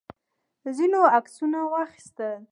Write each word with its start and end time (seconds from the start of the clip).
ځینو 0.75 0.99
عکسونه 1.17 1.59
واخیستل. 1.71 2.33